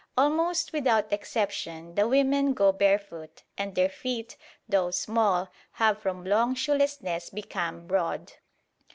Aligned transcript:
Almost 0.17 0.73
without 0.73 1.13
exception 1.13 1.93
the 1.93 2.07
women 2.07 2.55
go 2.55 2.71
barefoot, 2.71 3.43
and 3.55 3.75
their 3.75 3.87
feet, 3.87 4.35
though 4.67 4.89
small, 4.89 5.49
have 5.73 5.99
from 5.99 6.25
long 6.25 6.55
shoelessness 6.55 7.29
become 7.29 7.85
broad. 7.85 8.33